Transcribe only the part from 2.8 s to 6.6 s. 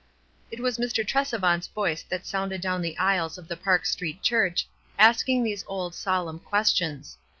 the aisles of the Park Street Church, ask ing these old, solemn